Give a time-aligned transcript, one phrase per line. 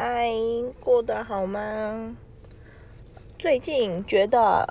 [0.00, 0.30] 嗨，
[0.78, 2.16] 过得好吗？
[3.36, 4.64] 最近觉得，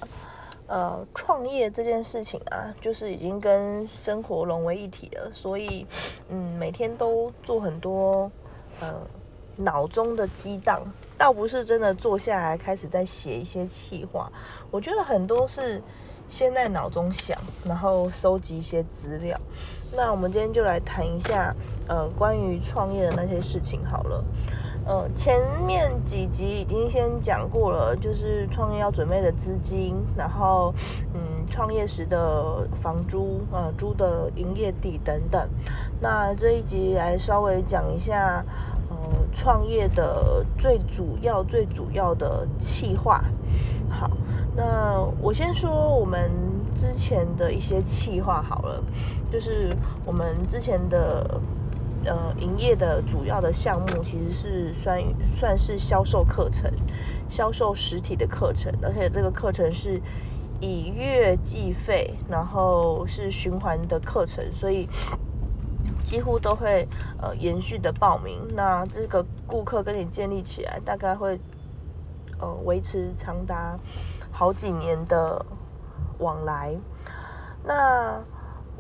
[0.68, 5.86] 呃，创业这件事情啊，就是已经跟生活融为一体了，所以，
[6.30, 8.32] 嗯，每天都做很多，
[8.80, 9.02] 呃，
[9.58, 10.82] 脑中的激荡，
[11.18, 14.32] 倒不是真的坐下来开始在写一些气话，
[14.72, 15.84] 我觉得很多是
[16.30, 19.38] 先在脑中想，然后收集一些资料。
[19.94, 21.54] 那我们今天就来谈一下，
[21.90, 24.24] 呃，关于创业的那些事情好了。
[24.88, 30.74] 呃，前面几集已经先讲过了，就是创业要准备的资金，然后
[31.14, 35.46] 嗯，创业时的房租，呃，租的营业地等等。
[36.00, 38.42] 那这一集来稍微讲一下，
[38.90, 38.96] 呃，
[39.34, 43.22] 创业的最主要、最主要的企划。
[43.90, 44.10] 好，
[44.56, 46.32] 那我先说我们
[46.78, 48.82] 之前的一些企划好了，
[49.30, 49.76] 就是
[50.06, 51.42] 我们之前的。
[52.08, 55.04] 呃，营业的主要的项目其实是算
[55.38, 56.72] 算是销售课程，
[57.30, 60.02] 销售实体的课程，而且这个课程是
[60.62, 64.88] 以月计费，然后是循环的课程，所以
[66.02, 66.88] 几乎都会
[67.22, 68.40] 呃延续的报名。
[68.56, 71.38] 那这个顾客跟你建立起来，大概会
[72.40, 73.78] 呃维持长达
[74.32, 75.46] 好几年的
[76.20, 76.74] 往来。
[77.66, 78.24] 那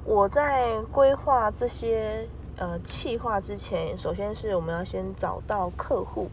[0.05, 2.25] 我在规划这些。
[2.57, 6.27] 呃，企划之前，首先是我们要先找到客户。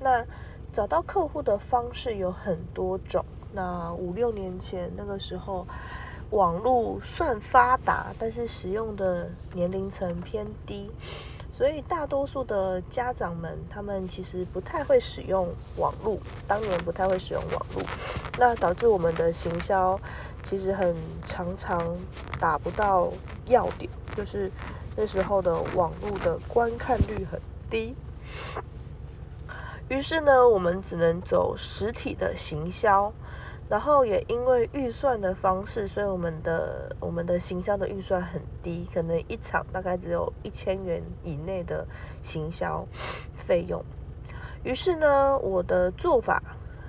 [0.00, 0.24] 那
[0.72, 3.24] 找到客户的方式有很多种。
[3.52, 5.64] 那五六年前那个时候，
[6.30, 10.90] 网络算发达，但是使用的年龄层偏低，
[11.52, 17.82] 所以大多数的家长们他们其实不太会使用网络，当年不太会使用网络，
[18.36, 19.98] 那导致我们的行销
[20.42, 21.96] 其实很常常
[22.40, 23.12] 达不到
[23.46, 24.50] 要点，就是。
[24.98, 27.94] 那时候的网络的观看率很低，
[29.90, 33.12] 于是呢，我们只能走实体的行销，
[33.68, 41.86] 然后也因为预算的方式，所以我们的我们的行销的预算很低，可能一场大概只有一千元以内的
[42.22, 42.86] 行销
[43.34, 43.84] 费用。
[44.64, 46.42] 于是呢，我的做法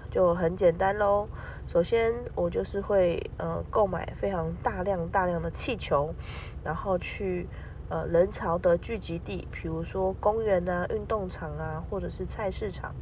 [0.09, 1.27] 就很简单喽。
[1.67, 6.15] 首先，我就是会呃购买非常大量大量的气球，
[6.63, 7.45] 然后去。
[7.89, 12.93] 呃，人潮的聚集地，比如说公园啊、运动场啊，或者是菜市场，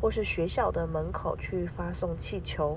[0.00, 2.76] 或是学校的门口去发送气球。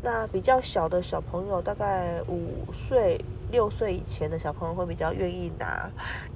[0.00, 3.18] 那比较小的小朋友，大概五岁、
[3.50, 5.90] 六岁以前的小朋友会比较愿意拿，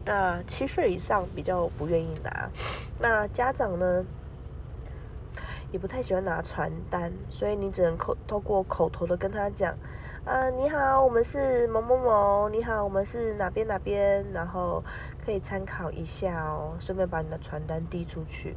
[0.05, 2.49] 那七岁以上比较不愿意拿。
[2.99, 4.05] 那家长呢，
[5.71, 9.75] 也不太喜欢拿传单，所以你只能口透过口头的跟他讲。
[10.25, 12.49] 呃，你好，我们是某某某。
[12.51, 14.85] 你好，我们是哪边哪边，然后
[15.25, 18.55] 可以参考一下哦，顺便把你的传单递出去。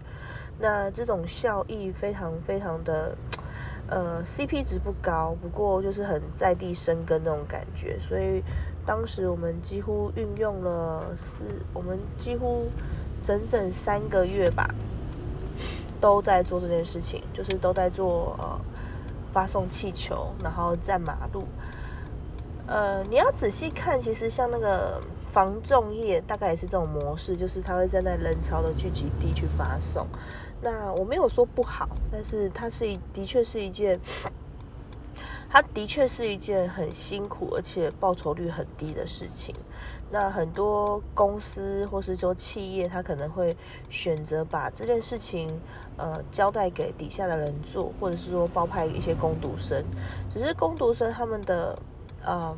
[0.60, 3.16] 那这种效益非常非常的，
[3.88, 7.98] 呃，CP 值不高，不过就是很在地生根那种感觉。
[8.00, 8.44] 所以
[8.86, 11.44] 当时我们几乎运用了是，
[11.74, 12.68] 我们几乎
[13.24, 14.70] 整整三个月吧，
[16.02, 18.60] 都在做这件事情，就是都在做呃。
[19.34, 21.46] 发送气球，然后站马路。
[22.68, 25.00] 呃，你要仔细看，其实像那个
[25.32, 30.06] 防重业，大概也是这种模式，就是他会站在人潮的聚集地去发送。
[30.62, 33.98] 那我没有说不好，但是它是一，的确是一件。
[35.52, 39.54] 它的确是一件很辛苦而且报酬率很低的事情。
[40.10, 43.56] 那很多公司或是说企业，他可能会
[43.90, 45.50] 选择把这件事情
[45.98, 49.84] 呃交代给底下的人做，或者是说包派一些工读生。
[50.34, 51.78] 只是工读生他们的
[52.24, 52.58] 呃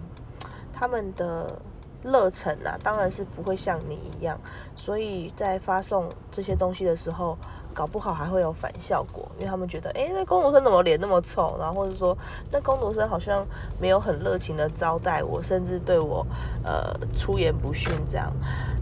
[0.71, 1.59] 他们的
[2.03, 4.39] 热忱啊，当然是不会像你一样。
[4.75, 7.35] 所以在发送这些东西的时候。
[7.73, 11.57] 搞不好还会有反效果，因为他们觉得，哎，那工读生怎么脸那么臭？
[11.59, 12.17] 然后或者说，
[12.51, 13.45] 那工读生好像
[13.79, 16.25] 没有很热情的招待我，甚至对我，
[16.63, 18.31] 呃，出言不逊这样。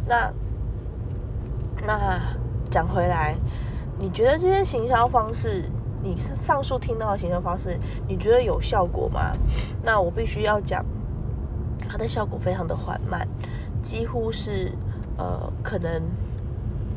[0.06, 0.32] 那
[1.86, 2.22] 那
[2.70, 3.36] 讲回来，
[3.98, 5.64] 你觉得这些行销方式，
[6.04, 9.32] 你上述听到的行销方式，你觉得有效果吗？
[9.82, 10.86] 那我必须要讲，
[11.88, 13.28] 它的效果非常的缓慢，
[13.82, 14.72] 几乎是，
[15.18, 16.02] 呃，可能。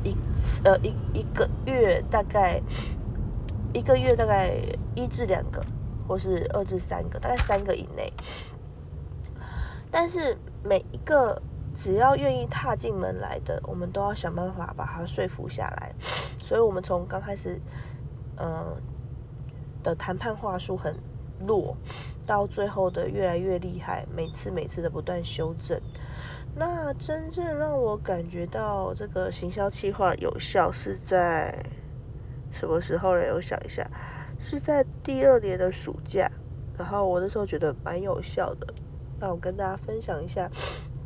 [0.05, 0.17] 一
[0.63, 2.61] 呃一一个月大概
[3.73, 4.55] 一个月大概
[4.95, 5.65] 一至两个，
[6.07, 8.13] 或是二至三个，大概三个以内。
[9.91, 11.41] 但是每一个
[11.75, 15.93] 只要愿意踏进门来的，我们都要想办法把它说服下来。
[16.39, 17.61] 所以，我们从刚开始，
[18.37, 18.77] 呃
[19.83, 20.95] 的谈判话术很
[21.47, 21.77] 弱，
[22.27, 25.81] 到最后的越来越厉害，每次每次的不断修正。
[26.57, 31.53] 那真正让我感觉到这个行销计划有效是在
[32.53, 33.25] 什么时候呢？
[33.35, 33.85] 我想一下，
[34.39, 36.31] 是在第二年的暑假。
[36.77, 38.67] 然后我那时候觉得蛮有效的，
[39.21, 40.51] 那我跟大家分享一下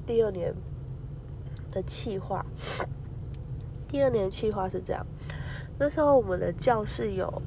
[0.07, 0.55] 第二年
[1.71, 2.45] 的计划。
[3.87, 5.07] 第二年计划是这样，
[5.79, 7.43] 那时候我们的教室有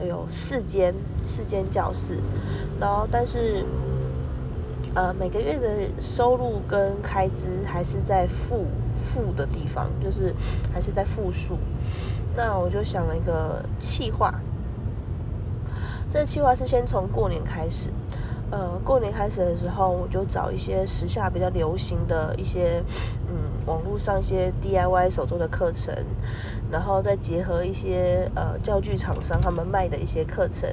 [0.00, 0.94] 有四间
[1.26, 2.18] 四间教室，
[2.80, 3.64] 然后但是
[4.94, 10.34] 呃每个月的收入跟开支还是在负负的地方，就是
[10.72, 11.56] 还是在负数。
[12.34, 14.32] 那我就想了一个计划。
[16.10, 17.88] 这个计划是先从过年开始，
[18.52, 22.84] 呃，过年开始的时候，我就找一些时下比较流行的一些，
[23.26, 23.34] 嗯，
[23.64, 25.94] 网络上一些 DIY 手作的课程，
[26.70, 30.68] 然后再结合一些呃教具厂商他们卖的一些课程，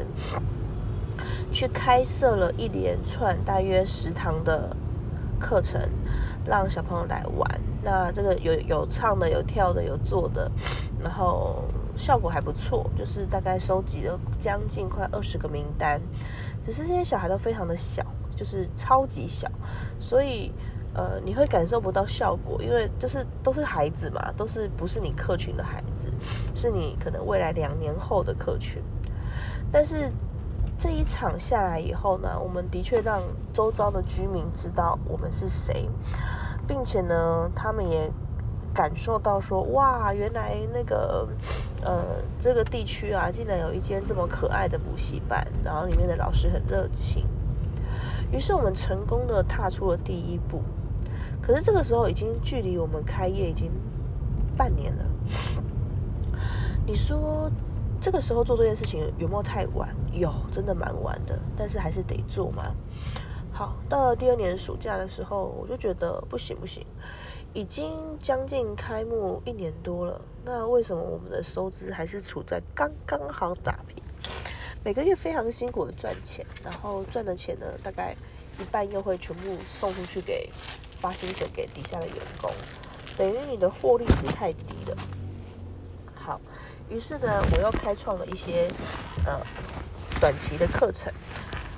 [1.54, 4.76] 去开设了一连串大约十堂的
[5.40, 5.80] 课程，
[6.46, 7.62] 让小朋友来玩。
[7.82, 10.52] 那这个有有唱的，有跳的，有做的，
[11.02, 11.64] 然后。
[12.00, 16.00] 效果还不错，就是大概收集了将近快二十个名单，
[16.64, 18.06] 只是这些小孩都非常的小，
[18.38, 19.52] 就是超级小，
[20.00, 20.50] 所以
[20.94, 26.10] 呃你会感受不到效果，因为就是都是孩子嘛，都是不是你客群的孩子，
[26.56, 28.82] 是你可能未来两年后的客群。
[29.70, 30.10] 但是
[30.78, 33.22] 这一场下来以后呢，我们的确让
[33.54, 35.90] 周遭的居民知道我们是谁，
[36.66, 38.10] 并且呢，他们也。
[38.72, 41.28] 感受到说哇，原来那个
[41.84, 42.04] 呃
[42.40, 47.26] 这个地区啊，竟然有一间这么可爱的补习班，然后里面的老师很热情。
[48.32, 50.62] 于是我们成功的踏出了第一步。
[51.42, 53.72] 可是这个时候已经距离我们开业已经
[54.56, 55.06] 半年了。
[56.86, 57.50] 你说
[58.00, 59.90] 这个时候做这件事情有没有太晚？
[60.12, 61.40] 有，真的蛮晚的。
[61.58, 62.76] 但是还是得做嘛。
[63.52, 66.86] 好，到了第二年暑假的时候，我就觉得不行不行。
[67.54, 70.22] 已经将近开幕一年多了，
[70.52, 74.04] 那为什么我们的收支还是处在刚刚好打平？
[74.84, 78.16] 每个月非常辛苦的赚钱，然后赚的钱呢，大概
[78.58, 80.50] 一半又会全部送出去给
[81.00, 82.52] 发薪水给底下的员工，
[83.16, 84.98] 等于你的获利值太低了。
[86.16, 86.42] 好，
[86.90, 88.72] 于是呢，我又开创了一些
[89.28, 89.40] 呃
[90.20, 91.14] 短期的课程。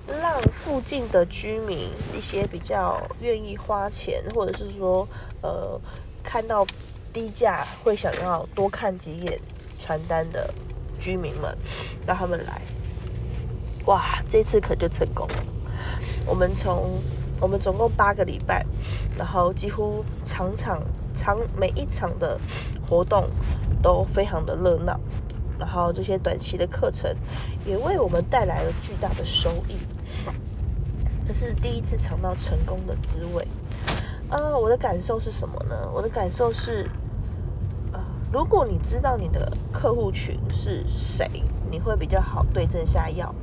[0.07, 5.05] 让附近的居民一些比较愿意花钱，或者是说，
[5.41, 5.79] 呃，
[6.23, 6.65] 看到
[7.13, 9.39] 低价会想要多看几眼
[9.79, 10.53] 传单的
[10.99, 11.57] 居民们，
[12.05, 12.61] 让他们来。
[13.85, 15.45] 哇，这次可就成功了。
[16.25, 17.01] 我们从
[17.39, 18.65] 我们总共八个礼拜，
[19.17, 20.81] 然后几乎场场
[21.13, 22.39] 场每一场的
[22.87, 23.27] 活动
[23.81, 24.99] 都非常的热闹。
[25.59, 27.15] 然后这些短期的课程
[27.67, 29.75] 也为我们带来了巨大的收益，
[31.27, 33.47] 这是第一次尝到成功的滋味。
[34.31, 35.75] 啊，我的感受是什么呢？
[35.93, 36.89] 我的感受是，
[37.91, 37.99] 啊，
[38.31, 41.29] 如果你知道你的客户群是谁，
[41.69, 43.35] 你会比较好对症下药。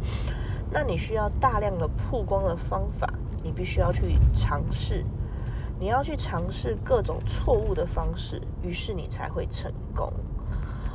[0.70, 3.12] 那你需要大量的曝光的方法，
[3.42, 5.04] 你必须要去尝试，
[5.78, 10.10] 你要去尝试各种错误的方式，于是你才会成功。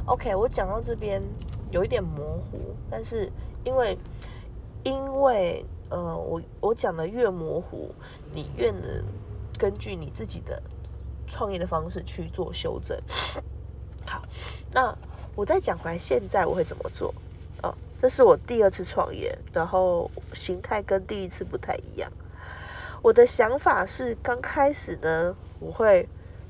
[0.05, 1.21] OK，我讲到这边
[1.69, 3.31] 有一点模糊，但是
[3.63, 3.97] 因为
[4.83, 7.93] 因为呃，我我讲的越模糊，
[8.33, 8.81] 你越能
[9.57, 10.61] 根据你自己的
[11.27, 12.99] 创业的方式去做修正。
[14.05, 14.21] 好，
[14.71, 14.95] 那
[15.35, 17.13] 我再讲回来，现在我会怎么做？
[17.61, 22.11] 哦，这是我第二次创业，然后形态跟第一次不太一样。
[23.01, 26.07] 我的想法是，刚开始呢，我会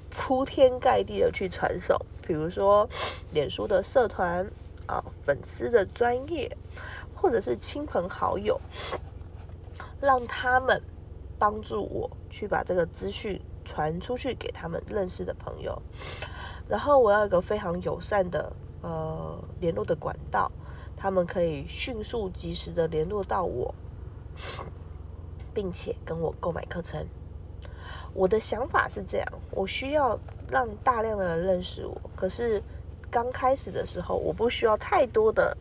[0.10, 2.00] 铺天盖地的去传授。
[2.26, 2.88] 比如说，
[3.32, 4.50] 脸书的社团
[4.86, 6.56] 啊，粉丝的专业，
[7.16, 8.60] 或者是亲朋好友，
[10.00, 10.82] 让他们
[11.38, 15.80] 帮助我去把这个资讯传出去给他们认识的朋友。
[16.68, 20.52] 然后我要一个非常友善的呃联络的管道，
[20.98, 23.74] 他们可以迅速及时的联络到我，
[25.54, 27.06] 并且跟我购买课程。
[28.16, 30.18] 我的想法是这样，我需要
[30.50, 32.02] 让大量的人认识我。
[32.16, 32.62] 可是
[33.12, 35.56] 刚开始的时候，我不需要太多的、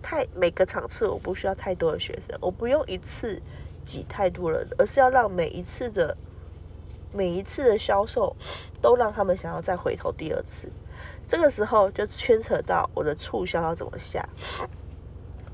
[0.00, 3.40] 太每个场次我不需要太多的学生，我不用一次
[3.84, 6.16] 挤太多人，而是要让每一次的
[7.12, 8.34] 每一次的销售
[8.80, 10.68] 都让他们想要再回头第二次。
[11.28, 14.28] 这个时候就牵扯到我的促销要怎么下。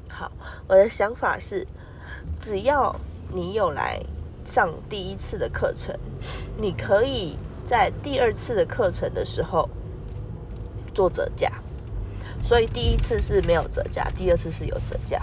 [0.09, 0.31] 好，
[0.67, 1.67] 我的想法是，
[2.41, 2.95] 只要
[3.33, 4.01] 你有来。
[4.51, 5.95] 上第一次的课程，
[6.57, 9.69] 你可以在第二次的课程的时候
[10.95, 11.53] 做折价，
[12.43, 15.21] 所以第一次是没有折价，第二次是有折价，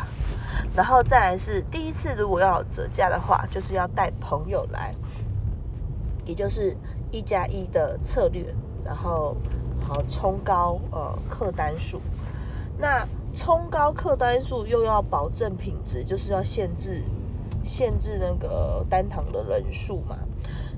[0.76, 4.94] 然后再来是第一次如果要折价的话，就是要带朋友来，
[6.26, 6.76] 也就是
[7.12, 8.54] 一加一的策略，
[8.84, 9.36] 然后
[9.88, 12.02] 好冲高呃客单数。
[12.78, 17.04] 那冲高客单数又要保证品质，就是要限制
[17.64, 20.18] 限制那个单堂的人数嘛。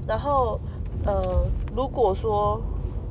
[0.08, 0.60] 然后
[1.06, 2.62] 呃，如果说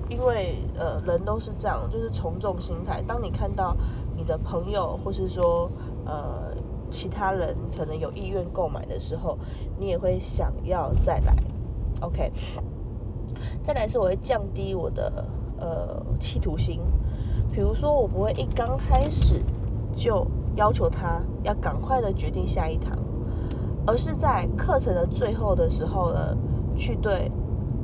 [0.09, 3.77] 因为呃人都是这样，就是从众心态，当你看到
[4.17, 5.71] 你的朋友或是说
[6.05, 6.55] 呃
[6.91, 9.37] 其他人可能有意愿购买的时候，
[9.79, 11.35] 你也会想要再来。
[12.01, 12.33] OK，
[13.63, 15.25] 再来是我会降低我的
[15.59, 16.81] 呃企图心。
[17.51, 19.43] 比如说，我不会一刚开始
[19.95, 22.99] 就要求他要赶快的决定下一堂，
[23.87, 26.37] 而是在课程的最后的时候呢，
[26.77, 27.31] 去对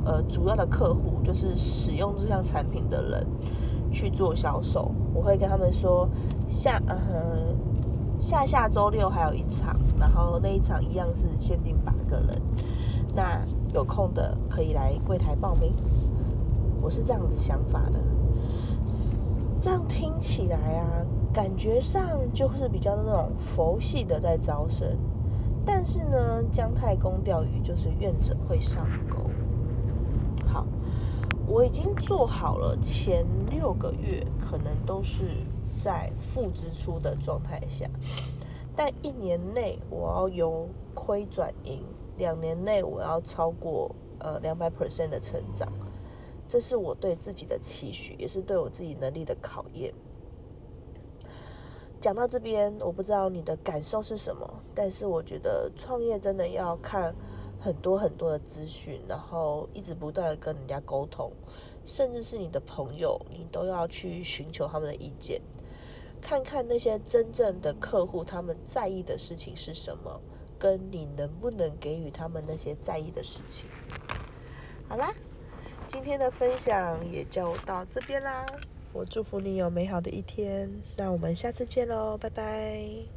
[0.05, 3.27] 呃主要的客户，就是使用这项产品的人
[3.91, 4.91] 去做销售。
[5.13, 6.07] 我会跟他们说，
[6.47, 6.95] 下呃
[8.19, 12.41] 下下周六还有一场，然后那一场一样是限定八个人，
[13.15, 13.41] 那
[13.73, 15.73] 有空的可以来柜台报名。
[16.81, 17.99] 我是这样子想法的。
[19.61, 20.85] 这样听起来啊，
[21.31, 24.85] 感觉上就是比较那种佛系的在招生，
[25.65, 29.19] 但是呢，姜太公钓鱼就是愿者会上钩。
[31.53, 35.37] 我已经做好了前六个月可能都是
[35.79, 37.87] 在负支出的状态下，
[38.75, 41.83] 但一年内我要由亏转盈，
[42.17, 45.71] 两年内我要超过呃两百 percent 的成长。
[46.49, 49.93] 这是我对自己的期许，也是对我自己能力的考验。
[52.01, 57.13] 讲到这边，我不知道你的感受是什么，但是我觉得创业真的要看
[57.63, 61.31] 很多很多的资讯，然后一直不断的跟人家沟通，
[61.85, 65.41] 甚至是你的朋友，你都要去寻求他们的意见，
[66.21, 70.19] 看看那些真正的客户他们在意的事情是什么，
[70.59, 73.65] 跟你能不能给予他们那些在意的事情。
[74.89, 75.13] 好啦。
[75.89, 78.47] 今天的分享也就到这边啦，
[78.93, 80.67] 我祝福你有美好的一天，
[80.97, 83.13] 那我们下次见喽，拜拜。